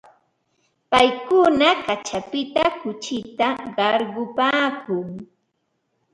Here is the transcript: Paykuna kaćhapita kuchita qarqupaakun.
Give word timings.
Paykuna 0.91 1.69
kaćhapita 1.85 2.63
kuchita 2.81 3.47
qarqupaakun. 3.75 5.09